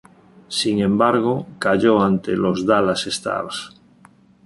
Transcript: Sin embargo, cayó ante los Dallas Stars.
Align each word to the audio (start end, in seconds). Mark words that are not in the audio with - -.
Sin 0.59 0.81
embargo, 0.81 1.45
cayó 1.59 2.01
ante 2.01 2.31
los 2.31 2.65
Dallas 2.65 3.05
Stars. 3.05 3.71